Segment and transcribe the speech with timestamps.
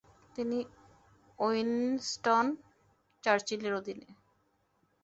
[0.35, 0.59] তিনি
[1.39, 2.45] উইনসটন
[3.23, 4.09] চার্চিলের অধীনে